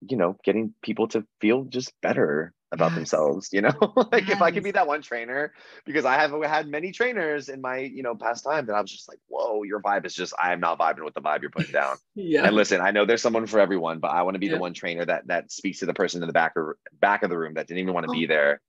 [0.07, 2.95] you know getting people to feel just better about yes.
[2.95, 3.73] themselves you know
[4.11, 4.37] like yes.
[4.37, 5.53] if i could be that one trainer
[5.85, 8.91] because i have had many trainers in my you know past time that i was
[8.91, 11.51] just like whoa your vibe is just i am not vibing with the vibe you're
[11.51, 14.39] putting down yeah and listen i know there's someone for everyone but i want to
[14.39, 14.53] be yeah.
[14.53, 17.29] the one trainer that that speaks to the person in the back or back of
[17.29, 18.13] the room that didn't even want to oh.
[18.13, 18.61] be there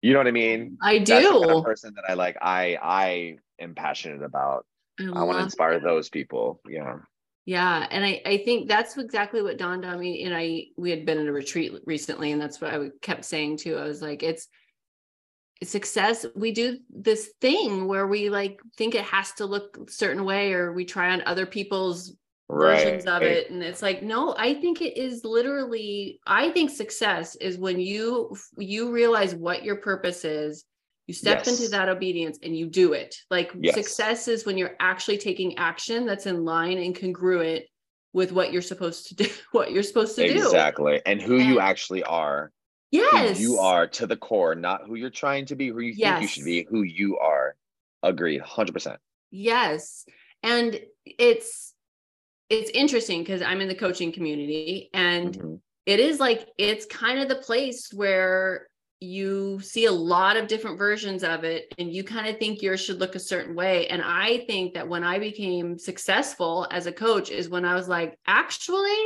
[0.00, 2.38] you know what i mean i do That's the kind of person that i like
[2.40, 4.64] i i am passionate about
[4.98, 5.84] i, I want to inspire that.
[5.84, 6.96] those people yeah
[7.48, 7.86] yeah.
[7.90, 10.22] And I, I think that's exactly what dawned on me.
[10.24, 13.56] And I, we had been in a retreat recently, and that's what I kept saying
[13.56, 13.78] too.
[13.78, 14.48] I was like, it's,
[15.64, 20.24] success we do this thing where we like think it has to look a certain
[20.24, 22.14] way or we try on other people's
[22.48, 22.84] right.
[22.84, 27.34] versions of it and it's like no i think it is literally i think success
[27.34, 30.64] is when you you realize what your purpose is
[31.08, 31.48] you step yes.
[31.48, 33.74] into that obedience and you do it like yes.
[33.74, 37.64] success is when you're actually taking action that's in line and congruent
[38.12, 40.40] with what you're supposed to do what you're supposed to exactly.
[40.40, 42.52] do exactly and who and, you actually are
[42.92, 45.94] yes who you are to the core not who you're trying to be who you
[45.96, 46.12] yes.
[46.12, 47.56] think you should be who you are
[48.02, 48.96] agreed 100%
[49.30, 50.04] yes
[50.42, 51.74] and it's
[52.50, 55.54] it's interesting because i'm in the coaching community and mm-hmm.
[55.86, 58.68] it is like it's kind of the place where
[59.00, 62.80] you see a lot of different versions of it and you kind of think yours
[62.80, 66.92] should look a certain way and i think that when i became successful as a
[66.92, 68.98] coach is when i was like actually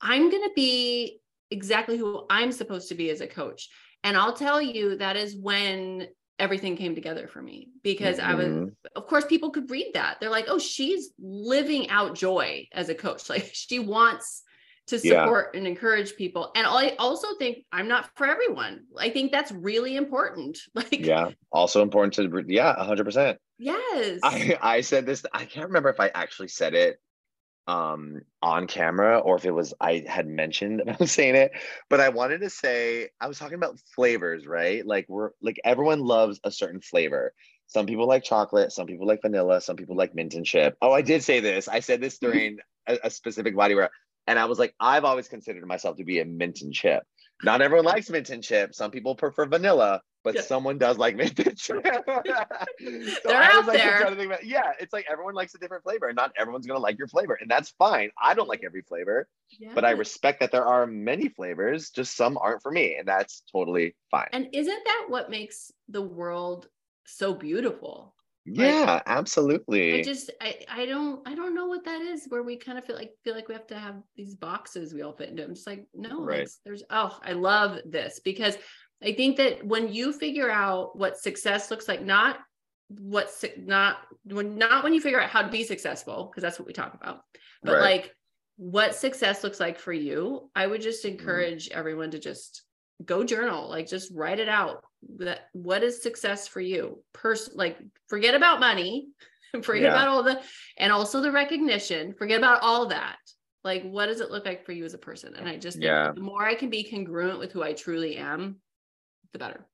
[0.00, 3.68] i'm going to be exactly who i'm supposed to be as a coach
[4.02, 6.08] and i'll tell you that is when
[6.40, 8.30] everything came together for me because mm-hmm.
[8.30, 8.68] i was mm-hmm.
[8.96, 12.94] of course people could read that they're like oh she's living out joy as a
[12.94, 14.42] coach like she wants
[14.90, 15.58] to support yeah.
[15.58, 16.50] and encourage people.
[16.54, 18.84] And I also think I'm not for everyone.
[18.98, 20.58] I think that's really important.
[20.74, 23.36] Like Yeah, also important to yeah, 100%.
[23.58, 24.20] Yes.
[24.22, 27.00] I I said this I can't remember if I actually said it
[27.66, 31.52] um on camera or if it was I had mentioned I was saying it,
[31.88, 34.86] but I wanted to say I was talking about flavors, right?
[34.86, 37.34] Like we're like everyone loves a certain flavor.
[37.66, 40.76] Some people like chocolate, some people like vanilla, some people like mint and chip.
[40.80, 41.68] Oh, I did say this.
[41.68, 43.90] I said this during a, a specific body where
[44.30, 47.02] and I was like, I've always considered myself to be a mint and chip.
[47.42, 48.76] Not everyone likes mint and chip.
[48.76, 50.42] Some people prefer vanilla, but yeah.
[50.42, 51.84] someone does like mint and chip.
[51.84, 52.22] so
[53.24, 54.04] They're out like, there.
[54.04, 57.08] About, yeah, it's like everyone likes a different flavor, and not everyone's gonna like your
[57.08, 58.10] flavor, and that's fine.
[58.22, 59.26] I don't like every flavor,
[59.58, 59.72] yeah.
[59.74, 61.90] but I respect that there are many flavors.
[61.90, 64.28] Just some aren't for me, and that's totally fine.
[64.32, 66.68] And isn't that what makes the world
[67.04, 68.14] so beautiful?
[68.52, 72.42] Yeah like, absolutely i just I, I don't i don't know what that is where
[72.42, 75.12] we kind of feel like feel like we have to have these boxes we all
[75.12, 76.48] fit into i'm just like no right.
[76.64, 78.56] there's oh i love this because
[79.02, 82.38] i think that when you figure out what success looks like not
[82.98, 86.66] what's not when not when you figure out how to be successful because that's what
[86.66, 87.20] we talk about
[87.62, 87.82] but right.
[87.82, 88.14] like
[88.56, 91.16] what success looks like for you i would just mm-hmm.
[91.18, 91.72] encourage mm.
[91.72, 92.62] everyone to just
[93.04, 94.82] go journal like just write it out
[95.18, 97.02] that what is success for you?
[97.12, 99.08] Person like forget about money
[99.62, 99.92] forget yeah.
[99.92, 100.40] about all the
[100.76, 103.18] and also the recognition forget about all that.
[103.64, 105.34] Like what does it look like for you as a person?
[105.34, 106.12] And i just yeah.
[106.12, 108.56] the more i can be congruent with who i truly am
[109.32, 109.66] the better.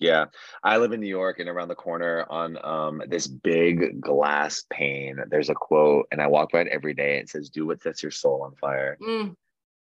[0.00, 0.26] Yeah.
[0.62, 5.18] I live in new york and around the corner on um, this big glass pane
[5.28, 8.02] there's a quote and i walk by it every day it says do what sets
[8.02, 8.96] your soul on fire.
[9.02, 9.34] Mm.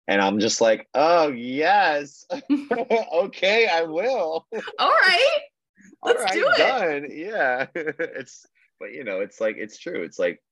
[0.09, 2.27] And I'm just like, oh yes,
[3.12, 4.47] okay, I will.
[4.79, 5.40] All right,
[6.03, 6.57] let's All right, do it.
[6.57, 7.09] Done.
[7.12, 8.47] Yeah, it's
[8.81, 10.03] but you know, it's like it's true.
[10.03, 10.42] It's like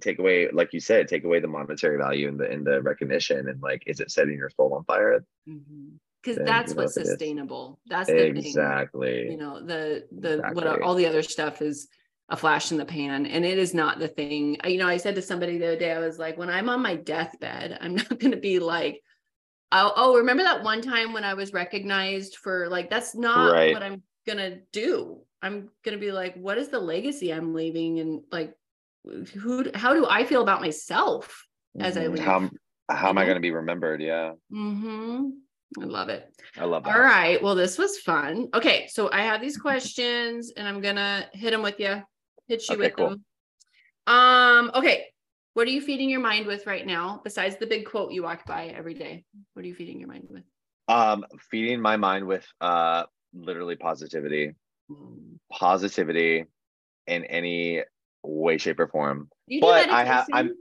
[0.00, 3.46] take away, like you said, take away the monetary value and the in the recognition,
[3.48, 5.22] and like, is it setting your soul on fire?
[5.44, 6.44] Because mm-hmm.
[6.46, 7.78] that's you know, what's sustainable.
[7.86, 9.24] That's the exactly.
[9.24, 9.32] Thing.
[9.32, 10.54] You know, the the exactly.
[10.54, 11.88] what all the other stuff is
[12.32, 15.14] a flash in the pan and it is not the thing you know i said
[15.14, 18.18] to somebody the other day i was like when i'm on my deathbed i'm not
[18.18, 19.00] going to be like
[19.70, 23.74] oh, oh remember that one time when i was recognized for like that's not right.
[23.74, 27.52] what i'm going to do i'm going to be like what is the legacy i'm
[27.52, 28.54] leaving and like
[29.34, 31.46] who how do i feel about myself
[31.78, 32.14] as i mm-hmm.
[32.14, 32.48] leave how,
[32.88, 35.28] how am i going to be remembered yeah mm-hmm.
[35.80, 36.30] I love it.
[36.58, 36.94] I love that.
[36.94, 37.42] All right.
[37.42, 38.48] Well, this was fun.
[38.52, 38.88] Okay.
[38.90, 42.02] So I have these questions and I'm going to hit them with you
[42.52, 43.08] hit you okay, with cool.
[43.10, 43.24] them.
[44.06, 45.06] Um, okay.
[45.54, 48.46] What are you feeding your mind with right now, besides the big quote you walk
[48.46, 49.24] by every day?
[49.54, 50.44] What are you feeding your mind with?
[50.88, 54.54] Um, feeding my mind with uh literally positivity.
[54.90, 55.38] Mm.
[55.50, 56.46] Positivity
[57.06, 57.82] in any
[58.22, 59.28] way, shape, or form.
[59.60, 60.52] but I have I'm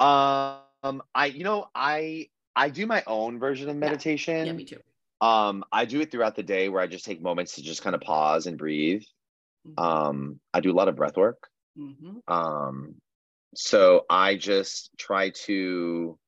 [0.00, 4.34] um I you know I I do my own version of meditation.
[4.36, 4.80] Yeah, yeah me too.
[5.20, 7.94] Um, I do it throughout the day where I just take moments to just kind
[7.94, 9.02] of pause and breathe.
[9.66, 9.82] Mm-hmm.
[9.82, 11.48] Um, I do a lot of breath work.
[11.78, 12.32] Mm-hmm.
[12.32, 12.94] Um,
[13.54, 16.18] so I just try to,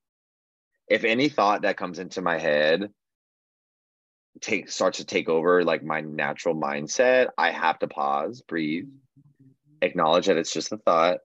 [0.89, 2.91] if any thought that comes into my head
[4.41, 9.51] take starts to take over like my natural mindset, I have to pause, breathe, mm-hmm.
[9.83, 11.19] acknowledge that it's just a thought,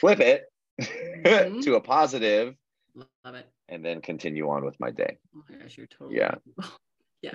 [0.00, 0.44] flip it
[0.80, 1.60] mm-hmm.
[1.60, 2.54] to a positive,
[2.94, 5.18] love it, and then continue on with my day.
[5.36, 6.34] Oh my gosh, you're totally yeah,
[7.22, 7.34] yes,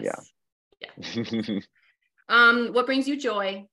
[0.81, 1.59] yeah, yeah.
[2.29, 3.67] Um, what brings you joy?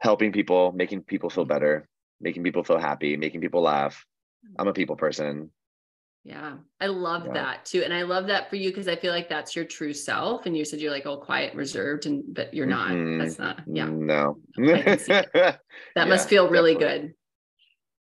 [0.00, 1.88] Helping people, making people feel better,
[2.20, 4.04] making people feel happy, making people laugh.
[4.58, 5.50] I'm a people person.
[6.24, 7.32] Yeah, I love yeah.
[7.32, 7.82] that too.
[7.82, 10.46] And I love that for you because I feel like that's your true self.
[10.46, 12.90] And you said you're like all quiet, reserved, and but you're not.
[12.90, 13.18] Mm-hmm.
[13.18, 13.86] That's not, yeah.
[13.86, 14.38] No.
[14.56, 15.58] that
[15.96, 17.08] yeah, must feel really definitely.
[17.08, 17.14] good.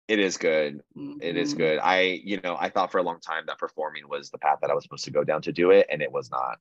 [0.08, 0.82] It is good.
[0.98, 1.22] Mm-hmm.
[1.22, 1.58] It is mm-hmm.
[1.58, 1.80] good.
[1.80, 4.72] I, you know, I thought for a long time that performing was the path that
[4.72, 6.58] I was supposed to go down to do it, and it was not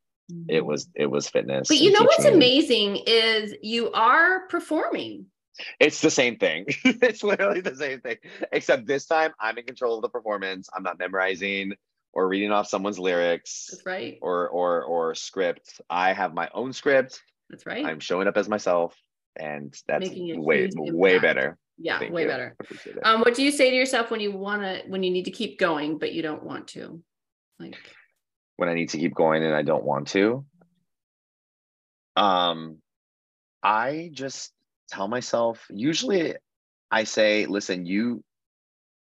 [0.48, 5.26] it was it was fitness but you know what's amazing is you are performing.
[5.80, 6.66] It's the same thing.
[6.84, 8.16] It's literally the same thing
[8.52, 10.68] except this time i'm in control of the performance.
[10.74, 11.72] I'm not memorizing
[12.12, 14.18] or reading off someone's lyrics that's right.
[14.20, 15.80] or or or script.
[15.88, 17.22] I have my own script.
[17.50, 17.84] That's right.
[17.86, 18.96] I'm showing up as myself
[19.38, 21.56] and that's way way better.
[21.78, 22.28] Yeah Thank way you.
[22.28, 22.56] better.
[23.04, 25.30] Um what do you say to yourself when you want to when you need to
[25.30, 27.02] keep going but you don't want to?
[27.58, 27.78] Like
[28.56, 30.44] when I need to keep going and I don't want to.
[32.16, 32.78] Um,
[33.62, 34.52] I just
[34.88, 36.34] tell myself, usually
[36.90, 38.22] I say, listen, you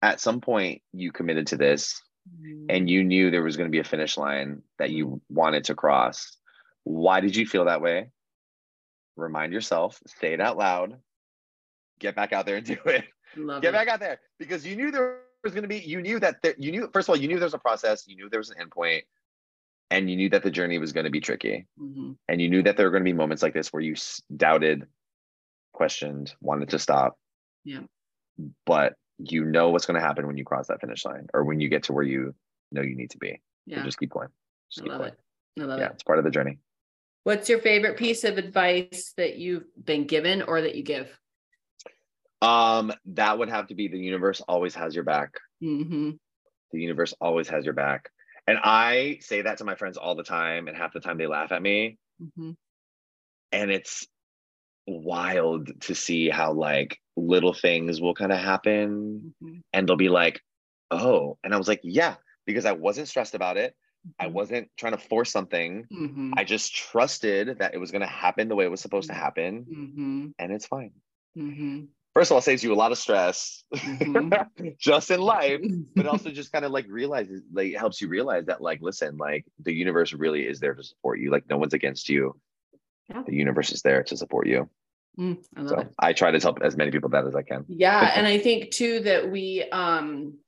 [0.03, 2.67] at some point you committed to this mm-hmm.
[2.69, 5.75] and you knew there was going to be a finish line that you wanted to
[5.75, 6.37] cross.
[6.85, 8.11] Why did you feel that way?
[9.17, 10.97] Remind yourself, say it out loud,
[11.99, 13.05] get back out there and do it.
[13.37, 13.73] Love get it.
[13.73, 15.79] back out there because you knew there was going to be.
[15.79, 18.07] You knew that there, you knew first of all you knew there was a process.
[18.09, 19.03] You knew there was an endpoint,
[19.91, 21.67] and you knew that the journey was going to be tricky.
[21.81, 22.13] Mm-hmm.
[22.29, 23.95] And you knew that there were going to be moments like this where you
[24.35, 24.87] doubted,
[25.73, 27.17] questioned, wanted to stop.
[27.65, 27.81] Yeah.
[28.67, 31.61] But you know what's going to happen when you cross that finish line or when
[31.61, 32.35] you get to where you
[32.71, 33.41] know you need to be.
[33.67, 33.79] Yeah.
[33.79, 34.29] So just keep going.
[34.71, 35.13] Just I keep love going.
[35.13, 35.63] it.
[35.63, 35.93] I love Yeah, it.
[35.95, 36.59] it's part of the journey.
[37.25, 41.11] What's your favorite piece of advice that you've been given or that you give?
[42.41, 45.35] Um, that would have to be the universe always has your back.
[45.63, 46.11] Mm-hmm.
[46.73, 48.11] The universe always has your back.
[48.49, 51.27] And I say that to my friends all the time, and half the time they
[51.27, 51.99] laugh at me.
[52.23, 52.53] Mm-hmm.
[53.53, 54.07] And it's
[54.87, 59.59] wild to see how like little things will kind of happen Mm-hmm.
[59.75, 60.41] and they'll be like,
[60.91, 61.37] oh.
[61.45, 62.15] And I was like, yeah,
[62.47, 63.75] because I wasn't stressed about it.
[64.19, 65.85] I wasn't trying to force something.
[65.93, 66.33] Mm-hmm.
[66.39, 69.15] I just trusted that it was going to happen the way it was supposed to
[69.15, 70.27] happen, Mm-hmm.
[70.39, 70.93] and it's fine.
[72.09, 72.21] Mm-hmm.
[72.21, 74.77] First of all, saves you a lot of stress Mhm.
[74.79, 75.61] just in life,
[75.95, 79.45] but also just kind of like realizes, like, helps you realize that, like, listen, like,
[79.61, 81.31] the universe really is there to support you.
[81.31, 82.35] Like, no one's against you.
[83.09, 83.23] Yeah.
[83.27, 84.69] The universe is there to support you.
[85.19, 85.89] Mm, I So it.
[85.99, 87.65] I try to help as many people that as I can.
[87.69, 90.39] Yeah, and I think too that we um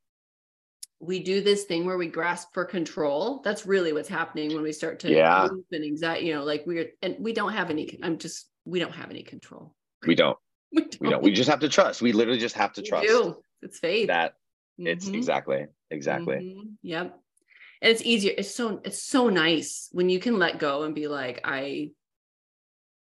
[1.00, 3.40] we do this thing where we grasp for control.
[3.42, 5.48] That's really what's happening when we start to Yeah.
[5.72, 8.92] and anxiety, you know, like we're and we don't have any I'm just we don't
[8.94, 9.74] have any control.
[10.06, 10.36] We don't.
[10.72, 11.22] We We don't.
[11.22, 12.02] We just have to trust.
[12.02, 13.36] We literally just have to We trust do.
[13.62, 14.08] It's faith.
[14.08, 14.34] that
[14.78, 15.14] it's Mhm.
[15.16, 16.36] exactly, exactly.
[16.36, 16.76] Mhm.
[16.82, 17.18] Yep.
[17.82, 18.34] And it's easier.
[18.36, 21.92] It's so it's so nice when you can let go and be like, I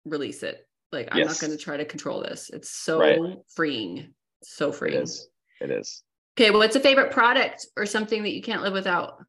[0.06, 0.68] release it.
[0.92, 2.50] Like I'm not going to try to control this.
[2.50, 3.20] It's so Right.
[3.56, 4.13] freeing.
[4.44, 5.02] So It freeing.
[5.02, 5.28] is.
[5.62, 6.04] It is.
[6.38, 9.24] Okay, what's a favorite product or something that you can't live without?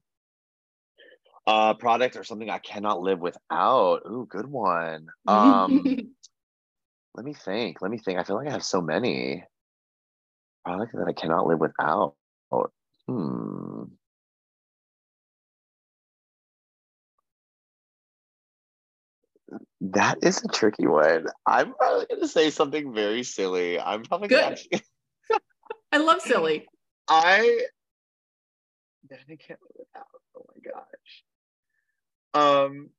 [1.47, 4.03] Uh, product or something I cannot live without.
[4.07, 5.09] Ooh, good one.
[5.29, 5.85] Um,
[7.15, 7.81] let me think.
[7.81, 8.19] Let me think.
[8.19, 9.45] I feel like I have so many
[10.65, 12.15] products that I cannot live without.
[13.07, 13.85] Hmm.
[19.81, 21.27] That is a tricky one.
[21.47, 23.79] I'm probably going to say something very silly.
[23.79, 24.41] I'm probably Good.
[24.41, 24.83] gonna actually,
[25.93, 26.67] I love silly.
[27.09, 27.61] I
[29.11, 30.07] that I can't live without.
[30.37, 31.25] Oh my gosh.
[32.33, 32.91] Um,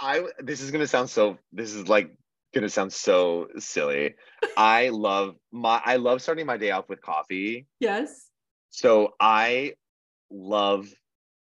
[0.00, 1.38] I this is gonna sound so.
[1.52, 2.10] This is like
[2.54, 4.14] gonna sound so silly.
[4.56, 5.80] I love my.
[5.84, 7.66] I love starting my day off with coffee.
[7.80, 8.30] Yes.
[8.70, 9.74] So I
[10.30, 10.88] love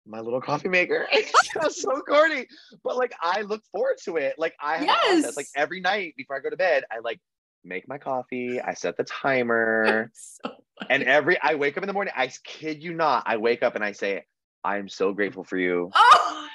[0.06, 1.08] my little coffee maker.
[1.14, 2.48] It sounds so corny,
[2.84, 4.36] but like I look forward to it.
[4.38, 5.38] Like I have a process.
[5.38, 7.20] Like every night before I go to bed, I like
[7.64, 8.60] make my coffee.
[8.62, 10.12] I set the timer.
[10.14, 10.56] So
[10.90, 13.76] And every I wake up in the morning, I kid you not, I wake up
[13.76, 14.26] and I say,
[14.64, 15.92] I'm so grateful for you.
[15.94, 16.48] oh,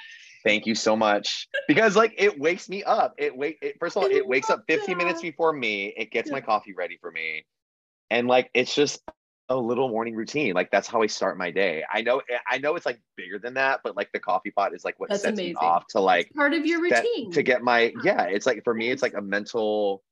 [0.45, 1.47] Thank you so much.
[1.67, 3.15] Because like it wakes me up.
[3.17, 5.93] It wake it, first of all, it wakes up love 15 minutes before me.
[5.97, 7.45] It gets my coffee ready for me.
[8.11, 9.01] And like it's just
[9.49, 10.53] a little morning routine.
[10.53, 11.83] Like that's how I start my day.
[11.91, 14.85] I know I know it's like bigger than that, but like the coffee pot is
[14.85, 15.53] like what That's sets amazing.
[15.53, 17.31] me off to like part of your routine.
[17.31, 18.03] to get my Yeah.
[18.03, 20.03] yeah it's like for me it's like a mental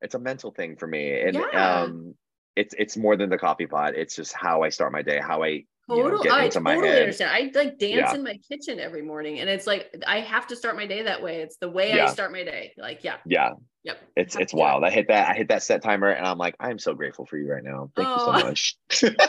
[0.00, 1.82] it's a mental thing for me and Yeah.
[1.82, 2.14] um
[2.56, 5.42] it's it's more than the coffee pot it's just how i start my day how
[5.42, 7.30] i you know, I my totally head understand.
[7.32, 8.14] I like dance Yeah.
[8.14, 11.22] in my kitchen every morning, and it's like I have to start my day that
[11.22, 11.40] way.
[11.40, 12.72] It's the way I start my day.
[12.76, 13.52] Like, yeah, yeah
[13.84, 13.98] yep.
[14.16, 16.78] it's it's wild i hit that i hit that set timer and i'm like i'm
[16.78, 18.12] so grateful for you right now thank Oh.
[18.12, 19.08] you so oh.
[19.12, 19.16] much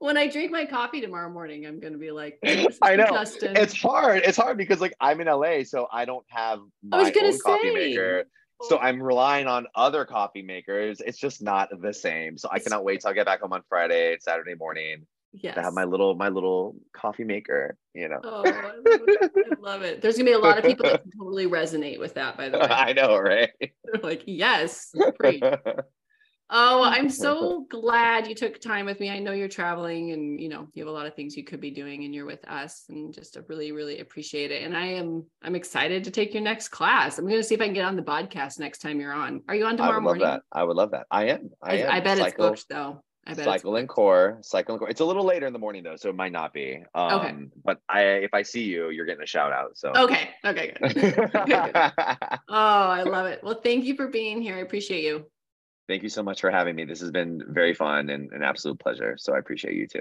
[0.00, 2.38] When I drink my coffee tomorrow morning, I'm gonna be like,
[2.82, 3.06] I know.
[3.08, 6.60] Justin." it's hard it's hard because like i'm in la so i don't have
[6.92, 7.74] I was gonna own coffee say.
[7.74, 8.24] maker
[8.62, 12.84] so i'm relying on other coffee makers it's just not the same so i cannot
[12.84, 15.54] wait till i get back home on friday saturday morning yes.
[15.54, 19.32] to have my little my little coffee maker you know Oh, I love, it.
[19.36, 20.00] I love it.
[20.00, 22.36] There's gonna be a lot of people that can totally resonate with that.
[22.36, 23.50] By the way, I know, right?
[23.60, 25.42] they're like, "Yes, preach."
[26.50, 29.10] Oh, I'm so glad you took time with me.
[29.10, 31.60] I know you're traveling and you know, you have a lot of things you could
[31.60, 34.62] be doing and you're with us and just to really, really appreciate it.
[34.62, 37.18] And I am I'm excited to take your next class.
[37.18, 39.42] I'm gonna see if I can get on the podcast next time you're on.
[39.48, 40.24] Are you on tomorrow I would love morning?
[40.24, 40.42] that.
[40.52, 41.06] I would love that.
[41.10, 41.50] I am.
[41.62, 41.90] I, I, am.
[41.90, 43.02] I bet it's cycle, booked though.
[43.26, 44.88] I bet cycle it's and core, cycle and core.
[44.88, 46.82] It's a little later in the morning though, so it might not be.
[46.94, 49.76] Um, but I if I see you, you're getting a shout out.
[49.76, 50.30] So Okay.
[50.46, 50.94] Okay, good.
[50.94, 51.74] good, good.
[52.48, 53.40] Oh, I love it.
[53.44, 54.56] Well, thank you for being here.
[54.56, 55.26] I appreciate you.
[55.88, 56.84] Thank you so much for having me.
[56.84, 59.16] This has been very fun and an absolute pleasure.
[59.18, 60.00] So I appreciate you too.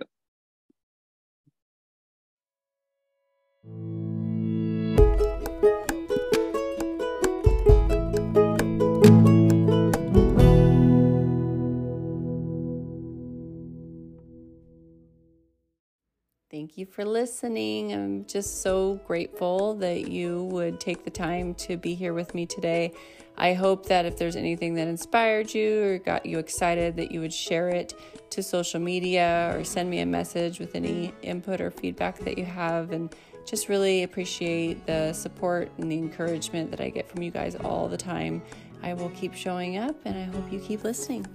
[16.68, 17.94] Thank you for listening.
[17.94, 22.46] I'm just so grateful that you would take the time to be here with me
[22.46, 22.92] today.
[23.38, 27.22] I hope that if there's anything that inspired you or got you excited, that you
[27.22, 27.94] would share it
[28.32, 32.44] to social media or send me a message with any input or feedback that you
[32.44, 32.92] have.
[32.92, 33.16] And
[33.46, 37.88] just really appreciate the support and the encouragement that I get from you guys all
[37.88, 38.42] the time.
[38.84, 41.26] I will keep showing up and I hope you keep listening.